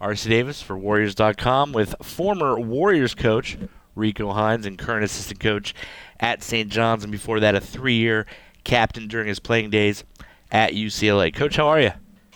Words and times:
RC 0.00 0.28
Davis 0.28 0.62
for 0.62 0.78
Warriors.com 0.78 1.72
with 1.72 1.94
former 2.02 2.58
Warriors 2.58 3.14
coach 3.14 3.58
Rico 3.96 4.32
Hines 4.32 4.64
and 4.64 4.78
current 4.78 5.04
assistant 5.04 5.40
coach 5.40 5.74
at 6.20 6.42
St. 6.42 6.70
John's, 6.70 7.02
and 7.02 7.10
before 7.10 7.40
that, 7.40 7.54
a 7.54 7.60
three 7.60 7.96
year 7.96 8.26
captain 8.64 9.08
during 9.08 9.26
his 9.26 9.40
playing 9.40 9.70
days 9.70 10.04
at 10.50 10.72
UCLA. 10.72 11.34
Coach, 11.34 11.56
how 11.56 11.66
are 11.68 11.80
you? 11.80 11.90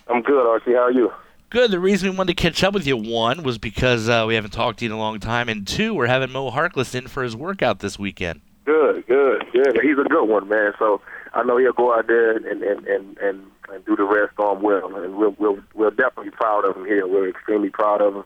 I'm 0.08 0.22
good, 0.22 0.44
RC. 0.44 0.74
How 0.74 0.82
are 0.82 0.90
you? 0.90 1.12
Good. 1.50 1.70
The 1.70 1.78
reason 1.78 2.10
we 2.10 2.16
wanted 2.16 2.36
to 2.36 2.42
catch 2.42 2.64
up 2.64 2.74
with 2.74 2.86
you, 2.86 2.96
one, 2.96 3.42
was 3.42 3.58
because 3.58 4.08
uh, 4.08 4.24
we 4.26 4.34
haven't 4.34 4.52
talked 4.52 4.80
to 4.80 4.84
you 4.84 4.90
in 4.90 4.96
a 4.96 4.98
long 4.98 5.20
time, 5.20 5.48
and 5.48 5.66
two, 5.66 5.94
we're 5.94 6.06
having 6.06 6.32
Moe 6.32 6.50
Harkless 6.50 6.94
in 6.94 7.06
for 7.06 7.22
his 7.22 7.36
workout 7.36 7.78
this 7.78 7.98
weekend. 7.98 8.40
Good, 8.64 9.06
good, 9.06 9.44
good. 9.52 9.78
He's 9.82 9.98
a 9.98 10.08
good 10.08 10.24
one, 10.24 10.48
man. 10.48 10.72
So 10.78 11.00
I 11.34 11.42
know 11.42 11.56
he'll 11.56 11.72
go 11.72 11.94
out 11.94 12.06
there 12.06 12.36
and 12.36 12.44
and 12.44 12.62
and 12.62 13.18
and, 13.18 13.46
and 13.70 13.84
do 13.84 13.96
the 13.96 14.04
rest 14.04 14.38
on 14.38 14.62
well, 14.62 14.94
and 14.96 15.16
we'll 15.16 15.34
we'll 15.38 15.58
we're 15.74 15.90
definitely 15.90 16.30
proud 16.30 16.64
of 16.64 16.76
him 16.76 16.84
here. 16.84 17.06
We're 17.06 17.28
extremely 17.28 17.70
proud 17.70 18.00
of 18.00 18.16
him, 18.16 18.24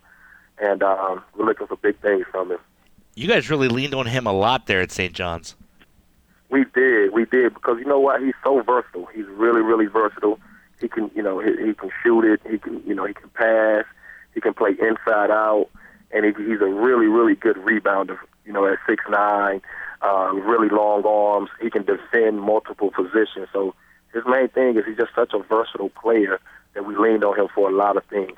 and 0.59 0.83
um, 0.83 1.23
we're 1.37 1.47
looking 1.47 1.67
for 1.67 1.77
big 1.77 2.01
things 2.01 2.27
from 2.31 2.53
him. 2.53 2.59
You 3.15 3.29
guys 3.29 3.49
really 3.49 3.69
leaned 3.69 3.95
on 3.95 4.07
him 4.07 4.27
a 4.27 4.33
lot 4.33 4.67
there 4.67 4.81
at 4.81 4.93
St. 4.93 5.13
John's. 5.13 5.57
We 6.51 6.65
did, 6.75 7.13
we 7.13 7.25
did, 7.25 7.55
because 7.55 7.79
you 7.79 7.87
know 7.87 7.99
what? 7.99 8.23
He's 8.23 8.35
so 8.45 8.63
versatile. 8.63 9.07
He's 9.07 9.27
really, 9.27 9.63
really 9.63 9.87
versatile. 9.87 10.39
He 10.81 10.87
can, 10.87 11.11
you 11.15 11.23
know, 11.23 11.41
he, 11.41 11.51
he 11.67 11.75
can 11.75 11.91
shoot 12.03 12.25
it. 12.25 12.41
He 12.49 12.59
can, 12.59 12.83
you 12.87 12.95
know, 12.95 13.05
he 13.05 13.15
can 13.15 13.31
pass. 13.31 13.85
He 14.35 14.41
can 14.41 14.53
play 14.55 14.73
inside 14.79 15.31
out, 15.31 15.69
and 16.13 16.25
he, 16.25 16.33
he's 16.45 16.61
a 16.61 16.67
really, 16.67 17.07
really 17.07 17.35
good 17.35 17.57
rebounder. 17.57 18.19
You 18.45 18.53
know, 18.53 18.67
at 18.67 18.79
six 18.87 19.03
nine, 19.09 19.61
uh, 20.07 20.33
really 20.33 20.69
long 20.69 21.05
arms. 21.05 21.51
He 21.61 21.71
can 21.71 21.85
defend 21.85 22.41
multiple 22.41 22.91
positions. 22.91 23.49
So 23.53 23.75
his 24.13 24.23
main 24.27 24.49
thing 24.49 24.77
is 24.77 24.85
he's 24.87 24.97
just 24.97 25.15
such 25.15 25.33
a 25.35 25.39
versatile 25.39 25.91
player 25.91 26.41
that 26.75 26.85
we 26.85 26.97
leaned 26.97 27.25
on 27.25 27.39
him 27.39 27.49
for 27.55 27.69
a 27.69 27.75
lot 27.75 27.97
of 27.97 28.05
things. 28.05 28.37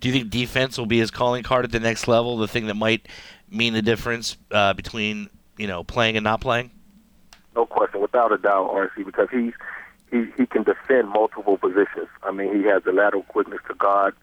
Do 0.00 0.08
you 0.08 0.14
think 0.14 0.30
defense 0.30 0.78
will 0.78 0.86
be 0.86 0.98
his 0.98 1.10
calling 1.10 1.42
card 1.42 1.64
at 1.64 1.72
the 1.72 1.80
next 1.80 2.08
level? 2.08 2.36
The 2.38 2.48
thing 2.48 2.66
that 2.66 2.74
might 2.74 3.06
mean 3.50 3.74
the 3.74 3.82
difference 3.82 4.36
uh, 4.50 4.72
between 4.72 5.28
you 5.56 5.66
know 5.66 5.84
playing 5.84 6.16
and 6.16 6.24
not 6.24 6.40
playing? 6.40 6.70
No 7.54 7.66
question, 7.66 8.00
without 8.00 8.32
a 8.32 8.38
doubt, 8.38 8.70
RC, 8.72 9.04
because 9.04 9.28
he's 9.30 9.52
he 10.10 10.26
he 10.36 10.46
can 10.46 10.64
defend 10.64 11.08
multiple 11.10 11.56
positions. 11.58 12.08
I 12.22 12.32
mean, 12.32 12.56
he 12.56 12.64
has 12.64 12.82
the 12.82 12.92
lateral 12.92 13.22
quickness 13.22 13.60
to 13.68 13.74
guard 13.74 14.14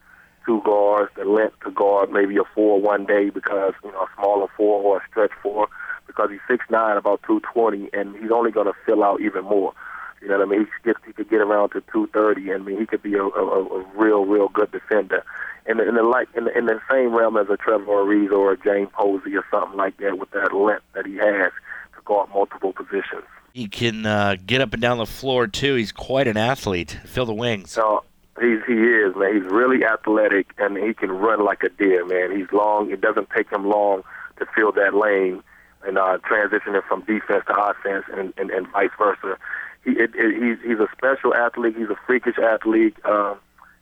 two 0.46 0.62
guards, 0.66 1.12
the 1.16 1.24
length 1.24 1.60
to 1.64 1.72
guard 1.72 2.12
maybe 2.12 2.38
a 2.38 2.44
four 2.56 2.82
one 2.82 3.06
day 3.06 3.30
because 3.30 3.74
you 3.84 3.92
know 3.92 4.02
a 4.02 4.08
smaller 4.16 4.48
four 4.58 4.82
or 4.82 4.98
a 4.98 5.08
stretch 5.10 5.32
four 5.42 5.70
because 6.12 6.30
he's 6.30 6.40
six 6.48 6.66
nine, 6.70 6.98
about 6.98 7.22
two 7.26 7.40
twenty, 7.42 7.90
and 7.94 8.16
he's 8.18 8.32
only 8.32 8.52
going 8.52 8.68
to 8.68 8.74
fill 8.86 9.04
out 9.04 9.22
even 9.22 9.46
more. 9.46 9.74
You 10.22 10.28
know 10.28 10.38
what 10.38 10.48
I 10.48 10.50
mean? 10.50 10.60
He 10.60 10.66
could 10.66 10.84
get, 10.84 10.96
he 11.08 11.14
could 11.14 11.30
get 11.30 11.42
around 11.42 11.70
to 11.70 11.84
two 11.92 12.08
thirty, 12.08 12.52
and 12.52 12.64
I 12.64 12.66
mean 12.66 12.80
he 12.80 12.86
could 12.86 13.02
be 13.02 13.16
a, 13.16 13.24
a, 13.24 13.64
a 13.64 13.86
real 13.96 14.26
real 14.26 14.50
good 14.50 14.72
defender. 14.72 15.24
In 15.68 15.78
the, 15.78 15.88
in 15.88 15.96
the 15.96 16.04
like 16.04 16.28
in 16.36 16.46
the, 16.46 16.58
in 16.58 16.66
the 16.66 16.80
same 16.90 17.14
realm 17.16 17.38
as 17.38 17.48
a 17.50 17.58
Trevor 17.58 17.86
Ariza 17.86 18.34
or 18.34 18.54
a 18.54 18.58
James 18.58 18.90
Posey 18.94 19.36
or 19.36 19.46
something 19.52 19.78
like 19.78 19.98
that 19.98 20.18
with 20.18 20.32
that 20.32 20.54
length 20.54 20.84
that 20.94 21.06
he 21.06 21.16
has 21.18 21.52
to 21.96 22.02
guard 22.06 22.30
multiple 22.34 22.74
positions. 22.74 23.24
He 23.54 23.68
can 23.68 24.06
uh, 24.06 24.38
get 24.46 24.62
up 24.62 24.74
and 24.74 24.82
down 24.82 24.98
the 24.98 25.06
floor 25.06 25.48
too. 25.48 25.76
He's 25.76 25.92
quite 25.92 26.28
an 26.28 26.38
athlete. 26.38 26.98
Fill 27.06 27.26
the 27.26 27.34
wings. 27.34 27.72
So 27.72 28.04
he's 28.40 28.60
he 28.68 28.74
is 28.74 29.16
man. 29.16 29.42
He's 29.42 29.52
really 29.52 29.84
athletic 29.86 30.54
and 30.58 30.78
he 30.78 30.94
can 30.94 31.12
run 31.12 31.44
like 31.44 31.64
a 31.64 31.70
deer, 31.70 32.06
man. 32.06 32.36
He's 32.36 32.52
long. 32.52 32.92
It 32.92 33.02
doesn't 33.02 33.30
take 33.36 33.52
him 33.52 33.68
long 33.68 34.04
to 34.38 34.46
fill 34.56 34.72
that 34.74 34.94
lane 34.94 35.44
and 35.86 35.98
uh, 35.98 36.18
transitioning 36.30 36.84
from 36.88 37.02
defense 37.02 37.44
to 37.48 37.54
offense 37.54 38.06
and, 38.16 38.34
and, 38.38 38.52
and 38.52 38.68
vice 38.72 38.90
versa. 38.98 39.38
He 39.84 39.92
it, 39.92 40.12
it, 40.16 40.42
he's 40.42 40.58
he's 40.64 40.80
a 40.80 40.88
special 40.96 41.34
athlete. 41.34 41.76
He's 41.78 41.90
a 41.90 42.00
freakish 42.06 42.38
athlete. 42.38 42.96
Um, 43.06 43.38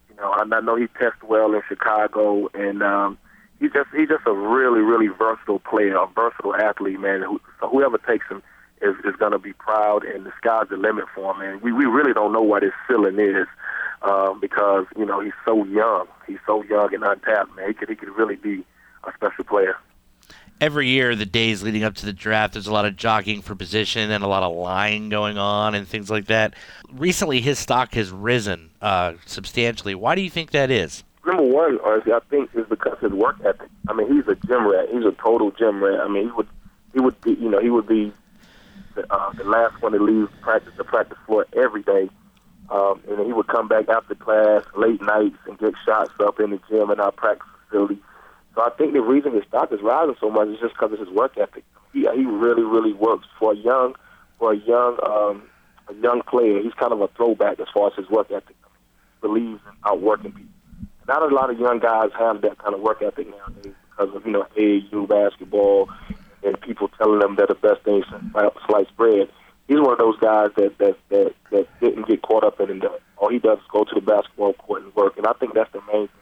you 0.10 0.16
know, 0.16 0.32
I, 0.32 0.44
I 0.50 0.62
know 0.62 0.76
he 0.76 0.88
tests 1.00 1.22
well 1.24 1.54
in 1.54 1.62
Chicago, 1.68 2.50
and 2.54 2.82
um, 2.82 3.18
he's 3.60 3.72
just 3.72 3.90
he's 3.96 4.10
just 4.10 4.26
a 4.26 4.34
really 4.34 4.82
really 4.82 5.08
versatile 5.08 5.60
player, 5.60 5.98
a 5.98 6.08
versatile 6.08 6.56
athlete, 6.56 7.00
man. 7.00 7.24
So 7.60 7.70
whoever 7.70 7.98
takes 7.98 8.28
him 8.28 8.42
is 8.82 8.96
is 9.04 9.16
going 9.18 9.34
to 9.34 9.40
be 9.40 9.54
proud, 9.54 10.06
and 10.06 10.26
the 10.26 10.32
sky's 10.38 10.70
the 10.70 10.78
limit 10.78 11.06
for 11.14 11.34
him. 11.34 11.42
And 11.42 11.62
we 11.62 11.74
we 11.74 11.86
really 11.86 12.14
don't 12.14 12.32
know 12.32 12.42
what 12.42 12.64
his 12.64 12.74
ceiling 12.88 13.20
is 13.20 13.48
um, 14.02 14.40
because 14.40 14.86
you 14.98 15.06
know 15.06 15.20
he's 15.20 15.34
so 15.46 15.66
young. 15.66 16.08
He's 16.28 16.40
so 16.46 16.64
young 16.64 16.94
and 16.94 17.04
untapped, 17.04 17.56
man. 17.56 17.68
He 17.68 17.74
could 17.74 17.90
he 17.90 17.96
could 17.96 18.10
really 18.10 18.36
be 18.36 18.64
every 20.62 20.88
year, 20.88 21.16
the 21.16 21.26
days 21.26 21.64
leading 21.64 21.84
up 21.84 21.96
to 21.96 22.06
the 22.06 22.14
draft, 22.14 22.54
there's 22.54 22.68
a 22.68 22.74
lot 22.74 22.86
of 22.86 22.96
jockeying 22.96 23.42
for 23.42 23.56
position 23.56 24.12
and 24.12 24.24
a 24.24 24.28
lot 24.28 24.44
of 24.44 24.56
lying 24.56 25.10
going 25.10 25.38
on 25.38 25.76
and 25.76 25.88
things 25.88 26.10
like 26.10 26.26
that. 26.26 26.54
Recently, 26.92 27.42
his 27.42 27.60
stock 27.60 27.94
has 27.94 28.12
risen 28.12 28.72
uh, 28.82 29.14
substantially. 29.26 29.96
Why 29.96 30.16
do 30.16 30.22
you 30.22 30.30
think 30.30 30.52
that 30.52 30.72
is? 30.72 31.04
Number 31.26 31.44
one, 31.44 31.80
I 31.84 32.20
think 32.30 32.50
is 32.54 32.66
because 32.68 32.98
his 33.00 33.12
work 33.12 33.38
ethic. 33.46 33.70
I 33.88 33.94
mean, 33.94 34.14
he's 34.14 34.28
a 34.28 34.36
gym 34.36 34.68
rat. 34.68 34.90
He's 34.92 35.06
a 35.06 35.12
total 35.12 35.52
gym 35.52 35.84
rat. 35.84 36.00
I 36.00 36.08
mean, 36.08 36.26
he 36.26 36.32
would, 36.32 36.48
he 36.94 37.00
would 37.00 37.20
be, 37.22 37.34
you 37.34 37.50
know, 37.50 37.60
he 37.60 37.70
would 37.70 37.88
be 37.88 38.12
the, 38.96 39.12
uh, 39.14 39.32
the 39.34 39.44
last 39.44 39.82
one 39.82 39.92
to 39.92 40.00
leave 40.00 40.30
practice 40.42 40.74
the 40.78 40.84
practice 40.84 41.18
floor 41.26 41.46
every 41.56 41.84
day. 41.84 42.10
Um, 42.70 43.02
and 43.10 43.18
then 43.18 43.26
he 43.26 43.34
would 43.34 43.48
come 43.48 43.68
back 43.68 43.90
after 43.90 44.16
class, 44.16 44.64
late 44.78 45.02
nights, 45.02 45.38
and 45.48 45.58
get 45.58 45.74
shots 45.84 46.12
up 46.20 46.40
in 46.40 46.52
the 46.52 46.60
gym 46.70 46.92
in 46.92 47.00
our 47.00 47.12
practice 47.12 47.48
facility 47.68 48.00
so 48.60 48.66
I 48.66 48.72
think 48.72 48.92
the 48.92 49.00
reason 49.00 49.34
his 49.34 49.46
stock 49.48 49.72
is 49.72 49.80
rising 49.82 50.16
so 50.20 50.30
much 50.30 50.50
is 50.50 50.60
just 50.60 50.74
because 50.74 50.92
of 50.92 51.00
his 51.00 51.08
work 51.08 51.38
ethic. 51.38 51.64
He 51.94 52.02
he 52.02 52.26
really 52.26 52.64
really 52.64 52.92
works 52.92 53.26
for 53.40 53.54
a 53.54 53.56
young 53.56 53.96
for 54.38 54.52
a 54.52 54.58
young 54.58 54.98
um, 55.02 55.44
a 55.88 55.94
young 56.02 56.22
player. 56.24 56.62
He's 56.62 56.74
kind 56.74 56.92
of 56.92 57.00
a 57.00 57.08
throwback 57.16 57.62
as 57.62 57.68
far 57.74 57.88
as 57.88 57.94
his 57.96 58.10
work 58.10 58.30
ethic. 58.32 58.58
Believes 59.22 59.62
in 59.66 59.72
outworking 59.86 60.34
people. 60.34 60.52
Not 61.08 61.24
a 61.24 61.34
lot 61.34 61.50
of 61.50 61.58
young 61.58 61.80
guys 61.80 62.10
have 62.20 62.42
that 62.42 62.58
kind 62.58 62.76
of 62.76 62.82
work 62.82 63.02
ethic 63.02 63.30
nowadays 63.30 63.74
because 63.92 64.14
of 64.14 64.26
you 64.26 64.34
know 64.34 64.46
AAU 64.58 65.08
basketball 65.08 65.88
and 66.44 66.60
people 66.60 66.90
telling 66.98 67.20
them 67.20 67.38
that 67.38 67.48
the 67.48 67.56
best 67.56 67.84
thing 67.84 68.04
is 68.04 68.06
sliced 68.68 68.96
bread. 68.98 69.30
He's 69.70 69.80
one 69.80 69.94
of 69.94 70.00
those 70.00 70.20
guys 70.20 70.50
that 70.58 70.78
that 70.80 70.98
that 71.08 71.34
that 71.52 71.80
didn't 71.80 72.10
get 72.10 72.24
caught 72.24 72.44
up 72.44 72.60
in 72.60 72.70
it. 72.72 72.84
All 73.16 73.30
he 73.30 73.40
does 73.40 73.60
is 73.60 73.64
go 73.72 73.86
to 73.86 73.96
the 73.96 74.02
basketball 74.02 74.52
court 74.52 74.84
and 74.84 74.94
work, 74.96 75.16
and 75.16 75.26
I 75.26 75.32
think 75.40 75.54
that's 75.54 75.72
the 75.72 75.82
main 75.94 76.10
thing 76.10 76.19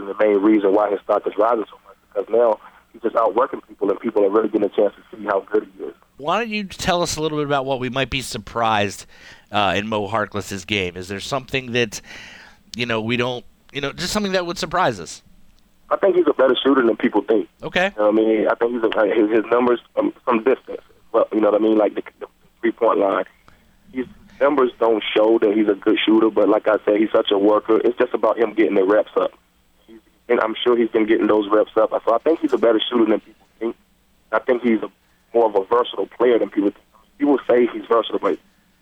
me, 0.00 0.06
the 0.06 0.24
main 0.24 0.38
reason 0.38 0.74
why 0.74 0.90
his 0.90 1.00
stock 1.00 1.26
is 1.26 1.32
rising 1.38 1.64
so 1.70 1.78
much 1.86 1.96
because 2.14 2.28
now 2.30 2.60
he's 2.92 3.02
just 3.02 3.16
outworking 3.16 3.60
people, 3.62 3.90
and 3.90 4.00
people 4.00 4.24
are 4.24 4.30
really 4.30 4.48
getting 4.48 4.66
a 4.66 4.74
chance 4.74 4.94
to 4.94 5.16
see 5.16 5.24
how 5.24 5.40
good 5.40 5.68
he 5.76 5.84
is. 5.84 5.94
Why 6.16 6.38
don't 6.38 6.50
you 6.50 6.64
tell 6.64 7.02
us 7.02 7.16
a 7.16 7.20
little 7.20 7.38
bit 7.38 7.46
about 7.46 7.66
what 7.66 7.80
we 7.80 7.90
might 7.90 8.08
be 8.08 8.22
surprised 8.22 9.06
uh, 9.50 9.74
in 9.76 9.88
Moe 9.88 10.08
Harkless's 10.08 10.64
game? 10.64 10.96
Is 10.96 11.08
there 11.08 11.20
something 11.20 11.72
that 11.72 12.00
you 12.76 12.86
know 12.86 13.00
we 13.00 13.16
don't, 13.16 13.44
you 13.72 13.80
know, 13.80 13.92
just 13.92 14.12
something 14.12 14.32
that 14.32 14.46
would 14.46 14.58
surprise 14.58 15.00
us? 15.00 15.22
I 15.90 15.96
think 15.96 16.16
he's 16.16 16.26
a 16.28 16.32
better 16.32 16.54
shooter 16.64 16.84
than 16.84 16.96
people 16.96 17.22
think. 17.22 17.48
Okay. 17.62 17.92
You 17.96 18.02
know 18.02 18.08
I 18.08 18.12
mean, 18.12 18.48
I 18.48 18.54
think 18.54 18.72
he's 18.72 18.82
a, 18.82 19.06
his, 19.06 19.30
his 19.30 19.44
numbers 19.50 19.80
um, 19.96 20.12
from 20.24 20.42
distance. 20.44 20.80
Well, 21.12 21.28
you 21.32 21.40
know 21.40 21.50
what 21.50 21.60
I 21.60 21.62
mean, 21.62 21.76
like 21.76 21.94
the, 21.94 22.02
the 22.20 22.26
three 22.60 22.72
point 22.72 23.00
line. 23.00 23.24
His 23.92 24.06
numbers 24.40 24.70
don't 24.78 25.02
show 25.14 25.38
that 25.40 25.54
he's 25.56 25.68
a 25.68 25.74
good 25.74 25.98
shooter, 26.04 26.30
but 26.30 26.48
like 26.48 26.66
I 26.68 26.76
said, 26.84 26.96
he's 26.98 27.12
such 27.12 27.30
a 27.30 27.38
worker. 27.38 27.80
It's 27.84 27.98
just 27.98 28.14
about 28.14 28.38
him 28.38 28.54
getting 28.54 28.74
the 28.74 28.84
reps 28.84 29.10
up 29.16 29.32
and 30.28 30.40
I'm 30.40 30.54
sure 30.62 30.76
he's 30.76 30.90
been 30.90 31.06
getting 31.06 31.26
those 31.26 31.48
reps 31.50 31.76
up. 31.76 31.90
So 32.04 32.14
I 32.14 32.18
think 32.18 32.40
he's 32.40 32.52
a 32.52 32.58
better 32.58 32.80
shooter 32.80 33.10
than 33.10 33.20
people 33.20 33.46
think. 33.58 33.76
I 34.32 34.38
think 34.38 34.62
he's 34.62 34.82
a, 34.82 34.90
more 35.32 35.46
of 35.46 35.54
a 35.54 35.64
versatile 35.64 36.06
player 36.06 36.38
than 36.38 36.50
people 36.50 36.70
think. 36.70 36.84
People 37.18 37.38
say 37.48 37.66
he's 37.66 37.84
versatile, 37.86 38.18
but 38.18 38.38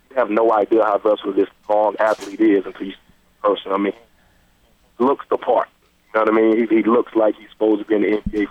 you 0.09 0.15
have 0.15 0.29
no 0.29 0.51
idea 0.51 0.83
how 0.83 0.97
versatile 0.97 1.33
this 1.33 1.49
long 1.69 1.95
athlete 1.99 2.39
is 2.39 2.65
until 2.65 2.87
you 2.87 2.93
see 2.93 2.97
person. 3.43 3.71
I 3.71 3.77
mean, 3.77 3.93
looks 4.99 5.25
the 5.29 5.37
part. 5.37 5.69
You 6.13 6.19
know 6.19 6.31
what 6.31 6.33
I 6.33 6.41
mean? 6.41 6.67
He, 6.67 6.77
he 6.77 6.83
looks 6.83 7.13
like 7.15 7.35
he's 7.35 7.49
supposed 7.51 7.81
to 7.81 7.85
be 7.85 7.95
in 7.95 8.01
the 8.01 8.21
NBA. 8.21 8.47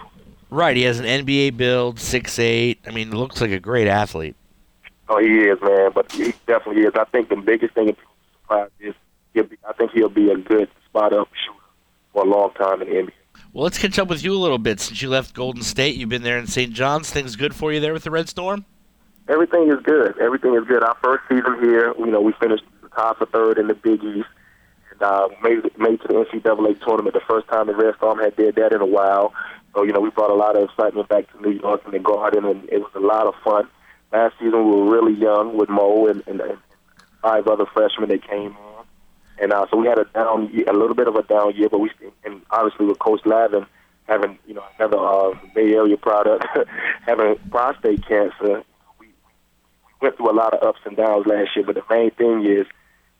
Right. 0.50 0.76
He 0.76 0.82
has 0.82 1.00
an 1.00 1.06
NBA 1.06 1.56
build, 1.56 1.98
six 1.98 2.38
eight. 2.38 2.78
I 2.86 2.90
mean, 2.90 3.16
looks 3.16 3.40
like 3.40 3.50
a 3.50 3.60
great 3.60 3.88
athlete. 3.88 4.36
Oh, 5.08 5.18
he 5.18 5.40
is, 5.40 5.58
man. 5.62 5.90
But 5.94 6.12
he 6.12 6.34
definitely 6.46 6.82
is. 6.82 6.92
I 6.94 7.04
think 7.04 7.28
the 7.28 7.36
biggest 7.36 7.74
thing 7.74 7.86
that 7.86 7.96
people 7.96 8.12
surprised 8.42 8.72
is 8.80 8.94
he'll 9.32 9.44
be, 9.44 9.56
I 9.68 9.72
think 9.72 9.92
he'll 9.92 10.08
be 10.08 10.30
a 10.30 10.36
good 10.36 10.68
spot 10.86 11.12
up 11.12 11.28
shooter 11.34 11.61
for 12.12 12.24
a 12.24 12.28
long 12.28 12.52
time 12.54 12.82
in 12.82 12.88
the 12.88 12.94
NBA. 12.94 13.12
Well, 13.52 13.64
let's 13.64 13.78
catch 13.78 13.98
up 13.98 14.08
with 14.08 14.24
you 14.24 14.34
a 14.34 14.38
little 14.38 14.58
bit. 14.58 14.80
Since 14.80 15.02
you 15.02 15.08
left 15.08 15.34
Golden 15.34 15.62
State, 15.62 15.96
you've 15.96 16.08
been 16.08 16.22
there 16.22 16.38
in 16.38 16.46
St. 16.46 16.72
John's. 16.72 17.10
Things 17.10 17.36
good 17.36 17.54
for 17.54 17.72
you 17.72 17.80
there 17.80 17.92
with 17.92 18.04
the 18.04 18.10
Red 18.10 18.28
Storm? 18.28 18.64
Everything 19.28 19.70
is 19.70 19.82
good. 19.82 20.18
Everything 20.18 20.54
is 20.54 20.64
good. 20.66 20.82
Our 20.82 20.96
first 21.02 21.22
season 21.28 21.58
here, 21.62 21.94
you 21.98 22.10
know, 22.10 22.20
we 22.20 22.32
finished 22.40 22.64
top 22.94 23.18
for 23.18 23.26
third 23.26 23.58
in 23.58 23.68
the 23.68 23.74
Big 23.74 24.02
East 24.02 24.28
and 24.90 25.02
uh, 25.02 25.28
made 25.42 25.62
made 25.78 26.00
to 26.02 26.08
the 26.08 26.14
NCAA 26.14 26.80
tournament. 26.80 27.14
The 27.14 27.20
first 27.28 27.48
time 27.48 27.66
the 27.66 27.74
Red 27.74 27.94
Storm 27.96 28.18
had 28.18 28.36
did 28.36 28.56
that 28.56 28.72
in 28.72 28.80
a 28.80 28.86
while. 28.86 29.32
So 29.74 29.82
you 29.84 29.92
know, 29.92 30.00
we 30.00 30.10
brought 30.10 30.30
a 30.30 30.34
lot 30.34 30.56
of 30.56 30.64
excitement 30.64 31.08
back 31.08 31.30
to 31.32 31.40
New 31.40 31.58
York 31.58 31.82
and 31.84 31.94
the 31.94 31.98
Garden, 31.98 32.44
and 32.44 32.68
it 32.68 32.78
was 32.78 32.92
a 32.94 33.00
lot 33.00 33.26
of 33.26 33.34
fun. 33.42 33.68
Last 34.12 34.34
season 34.38 34.68
we 34.68 34.76
were 34.76 34.90
really 34.90 35.14
young 35.18 35.56
with 35.56 35.68
Moe 35.70 36.06
and, 36.06 36.22
and, 36.26 36.40
and 36.40 36.58
five 37.22 37.46
other 37.46 37.64
freshmen 37.66 38.10
that 38.10 38.26
came 38.28 38.50
in 38.50 38.71
and 39.42 39.52
uh, 39.52 39.66
so 39.70 39.76
we 39.76 39.88
had 39.88 39.98
a 39.98 40.04
down, 40.04 40.50
a 40.68 40.72
little 40.72 40.94
bit 40.94 41.08
of 41.08 41.16
a 41.16 41.24
down 41.24 41.56
year, 41.56 41.68
but 41.68 41.80
we, 41.80 41.90
and 42.24 42.42
obviously 42.52 42.86
with 42.86 43.00
Coach 43.00 43.22
Lavin 43.26 43.66
having, 44.04 44.38
you 44.46 44.54
know, 44.54 44.62
another 44.78 44.98
uh, 44.98 45.34
Bay 45.52 45.74
Area 45.74 45.96
product, 45.96 46.46
having 47.06 47.36
prostate 47.50 48.06
cancer, 48.06 48.62
we, 49.00 49.08
we 49.08 49.92
went 50.00 50.16
through 50.16 50.30
a 50.30 50.32
lot 50.32 50.54
of 50.54 50.62
ups 50.62 50.78
and 50.84 50.96
downs 50.96 51.26
last 51.26 51.56
year. 51.56 51.64
But 51.66 51.74
the 51.74 51.82
main 51.90 52.12
thing 52.12 52.46
is 52.46 52.66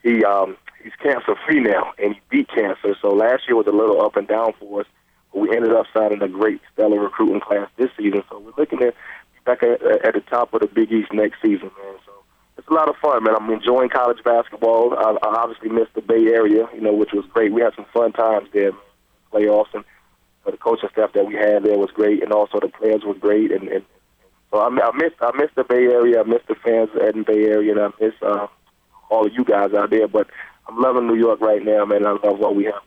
he 0.04 0.24
um, 0.24 0.56
he's 0.80 0.92
cancer 1.02 1.34
free 1.44 1.58
now, 1.58 1.92
and 1.98 2.14
he 2.14 2.20
beat 2.30 2.48
cancer. 2.48 2.96
So 3.02 3.08
last 3.08 3.42
year 3.48 3.56
was 3.56 3.66
a 3.66 3.72
little 3.72 4.00
up 4.00 4.14
and 4.14 4.28
down 4.28 4.52
for 4.60 4.82
us, 4.82 4.86
but 5.32 5.40
we 5.40 5.56
ended 5.56 5.72
up 5.72 5.86
signing 5.92 6.22
a 6.22 6.28
great 6.28 6.60
stellar 6.72 7.00
recruiting 7.00 7.40
class 7.40 7.68
this 7.76 7.90
season. 7.96 8.22
So 8.30 8.38
we're 8.38 8.52
looking 8.56 8.80
at 8.82 8.94
back 9.44 9.64
at, 9.64 9.82
at 9.82 10.14
the 10.14 10.22
top 10.30 10.54
of 10.54 10.60
the 10.60 10.68
Big 10.68 10.92
East 10.92 11.12
next 11.12 11.42
season, 11.42 11.72
man. 11.82 11.96
A 12.72 12.74
lot 12.74 12.88
of 12.88 12.96
fun, 13.02 13.22
man. 13.22 13.34
I'm 13.36 13.50
enjoying 13.50 13.90
college 13.90 14.24
basketball. 14.24 14.94
I, 14.94 15.10
I 15.22 15.42
obviously 15.42 15.68
missed 15.68 15.92
the 15.94 16.00
Bay 16.00 16.28
Area, 16.28 16.66
you 16.74 16.80
know, 16.80 16.94
which 16.94 17.12
was 17.12 17.26
great. 17.26 17.52
We 17.52 17.60
had 17.60 17.74
some 17.76 17.84
fun 17.92 18.12
times 18.12 18.48
there, 18.54 18.72
playoffs, 19.30 19.74
and 19.74 19.84
uh, 20.46 20.52
the 20.52 20.56
coaching 20.56 20.88
staff 20.90 21.12
that 21.12 21.26
we 21.26 21.34
had 21.34 21.64
there 21.64 21.76
was 21.76 21.90
great, 21.90 22.22
and 22.22 22.32
also 22.32 22.60
the 22.60 22.68
players 22.68 23.02
were 23.04 23.12
great. 23.12 23.52
And, 23.52 23.68
and 23.68 23.84
so 24.50 24.56
I, 24.56 24.68
I 24.68 24.90
miss 24.96 25.12
I 25.20 25.32
miss 25.36 25.50
the 25.54 25.64
Bay 25.64 25.84
Area. 25.84 26.20
I 26.20 26.22
miss 26.22 26.40
the 26.48 26.54
fans 26.54 26.88
at 26.98 27.14
the 27.14 27.24
Bay 27.24 27.44
Area, 27.44 27.72
and 27.72 27.80
I 27.82 27.88
miss 28.00 28.14
uh, 28.22 28.46
all 29.10 29.26
of 29.26 29.34
you 29.34 29.44
guys 29.44 29.74
out 29.74 29.90
there. 29.90 30.08
But 30.08 30.28
I'm 30.66 30.80
loving 30.80 31.06
New 31.06 31.16
York 31.16 31.42
right 31.42 31.62
now, 31.62 31.84
man. 31.84 32.06
I 32.06 32.12
love 32.12 32.38
what 32.38 32.56
we 32.56 32.64
have. 32.64 32.82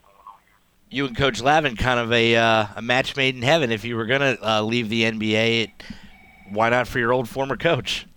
You 0.90 1.06
and 1.06 1.16
Coach 1.16 1.44
Lavin, 1.44 1.76
kind 1.76 2.00
of 2.00 2.12
a 2.12 2.36
uh, 2.36 2.66
a 2.76 2.82
match 2.82 3.16
made 3.16 3.36
in 3.36 3.44
heaven. 3.44 3.72
If 3.72 3.86
you 3.86 3.98
were 3.98 4.08
gonna 4.08 4.36
uh, 4.42 4.64
leave 4.64 4.90
the 4.90 5.04
NBA, 5.04 5.74
why 6.50 6.70
not 6.70 6.88
for 6.88 6.98
your 6.98 7.14
old 7.14 7.30
former 7.30 7.56
coach? 7.56 8.08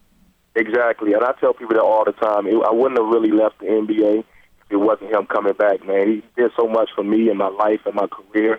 Exactly, 0.54 1.12
and 1.12 1.22
I 1.22 1.32
tell 1.40 1.54
people 1.54 1.74
that 1.74 1.82
all 1.82 2.04
the 2.04 2.12
time. 2.12 2.46
It, 2.46 2.54
I 2.66 2.72
wouldn't 2.72 2.98
have 2.98 3.08
really 3.08 3.30
left 3.30 3.60
the 3.60 3.66
NBA 3.66 4.20
if 4.20 4.26
it 4.70 4.76
wasn't 4.76 5.12
him 5.14 5.26
coming 5.26 5.52
back, 5.52 5.86
man. 5.86 6.08
He 6.08 6.24
did 6.36 6.50
so 6.56 6.66
much 6.66 6.90
for 6.94 7.04
me 7.04 7.30
in 7.30 7.36
my 7.36 7.48
life 7.48 7.80
and 7.86 7.94
my 7.94 8.06
career 8.06 8.58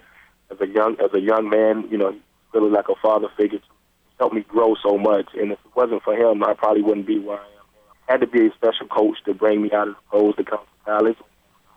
as 0.51 0.59
a 0.61 0.67
young 0.67 0.95
as 1.03 1.13
a 1.13 1.19
young 1.19 1.49
man. 1.49 1.87
You 1.91 1.97
know, 1.97 2.15
really 2.53 2.69
like 2.69 2.89
a 2.89 2.95
father 3.01 3.27
figure. 3.37 3.59
He 3.59 4.15
helped 4.17 4.35
me 4.35 4.45
grow 4.47 4.75
so 4.81 4.97
much, 4.97 5.27
and 5.33 5.51
if 5.51 5.59
it 5.59 5.75
wasn't 5.75 6.03
for 6.03 6.15
him, 6.15 6.43
I 6.43 6.53
probably 6.53 6.83
wouldn't 6.83 7.07
be 7.07 7.19
where 7.19 7.39
I 7.39 7.43
am. 7.43 7.65
Had 8.07 8.21
to 8.21 8.27
be 8.27 8.47
a 8.47 8.53
special 8.53 8.87
coach 8.87 9.17
to 9.25 9.33
bring 9.33 9.61
me 9.61 9.71
out 9.71 9.87
of 9.87 9.95
the 9.95 10.01
pros 10.09 10.35
to 10.37 10.43
come 10.43 10.59
to 10.59 10.91
college. 10.91 11.17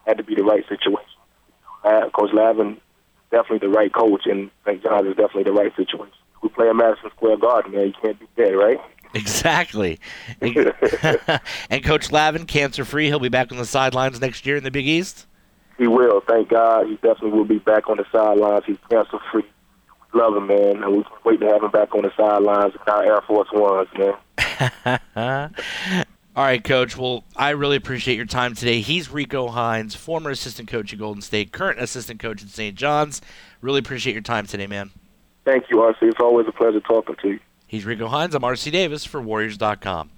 Had 0.06 0.19
to 0.19 0.25
be 0.25 0.35
the 0.35 0.44
right 0.44 0.65
situation. 0.69 1.19
Uh, 1.85 2.08
coach 2.11 2.31
Lavin, 2.32 2.81
definitely 3.31 3.67
the 3.67 3.75
right 3.75 3.93
coach, 3.93 4.23
and 4.26 4.50
St. 4.65 4.82
John's 4.82 5.08
is 5.08 5.17
definitely 5.17 5.44
the 5.44 5.53
right 5.53 5.75
situation. 5.76 6.15
We 6.43 6.49
play 6.49 6.69
in 6.69 6.76
Madison 6.76 7.11
Square 7.17 7.38
Garden, 7.38 7.73
man. 7.73 7.88
You 7.88 7.94
can't 8.00 8.19
beat 8.19 8.35
that, 8.37 8.56
right? 8.56 8.81
Exactly. 9.14 10.00
And, 11.70 11.85
Coach 11.85 12.12
Lavin, 12.12 12.47
cancer 12.47 12.85
free, 12.85 13.06
he'll 13.06 13.19
be 13.19 13.29
back 13.29 13.53
on 13.53 13.59
the 13.59 13.64
sidelines 13.64 14.20
next 14.20 14.47
year 14.47 14.56
in 14.56 14.64
the 14.64 14.70
Big 14.70 14.87
East. 14.87 15.26
He 15.79 15.87
will. 15.87 16.20
Thank 16.20 16.50
God. 16.50 16.87
He 16.87 16.94
definitely 16.97 17.31
will 17.31 17.44
be 17.44 17.59
back 17.59 17.88
on 17.88 17.97
the 17.97 18.05
sidelines. 18.12 18.64
He's 18.67 18.76
cancer 18.91 19.19
free. 19.31 19.44
Love 20.14 20.37
him, 20.37 20.47
man, 20.47 20.82
and 20.82 20.97
we 20.97 21.03
can't 21.05 21.25
wait 21.25 21.41
to 21.41 21.47
have 21.47 21.62
him 21.62 21.70
back 21.70 21.94
on 21.94 22.03
the 22.03 22.12
sidelines 22.17 22.75
with 22.75 22.88
our 22.88 23.03
Air 23.03 23.23
Force 23.26 23.49
Ones, 23.53 23.88
man. 25.17 25.50
All 26.37 26.44
right, 26.44 26.62
Coach. 26.62 26.97
Well, 26.97 27.25
I 27.37 27.50
really 27.50 27.76
appreciate 27.76 28.17
your 28.17 28.26
time 28.26 28.55
today. 28.55 28.81
He's 28.81 29.11
Rico 29.11 29.49
Hines, 29.49 29.94
former 29.94 30.31
assistant 30.31 30.69
coach 30.69 30.93
at 30.93 30.99
Golden 30.99 31.23
State, 31.23 31.53
current 31.53 31.81
assistant 31.81 32.20
coach 32.20 32.43
at 32.43 32.49
St. 32.49 32.76
John's. 32.76 33.20
Really 33.61 33.79
appreciate 33.81 34.12
your 34.12 34.23
time 34.23 34.47
today, 34.47 34.67
man. 34.67 34.91
Thank 35.44 35.70
you, 35.70 35.76
RC. 35.76 35.97
It's 36.03 36.20
always 36.20 36.47
a 36.47 36.53
pleasure 36.53 36.81
talking 36.81 37.17
to 37.23 37.29
you. 37.29 37.41
He's 37.72 37.86
Rico 37.86 38.06
Hines. 38.08 38.34
I'm 38.34 38.42
RC 38.42 38.70
Davis 38.70 39.06
for 39.06 39.22
Warriors.com. 39.22 40.10